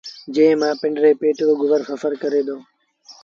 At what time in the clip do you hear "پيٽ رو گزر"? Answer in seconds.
1.19-1.81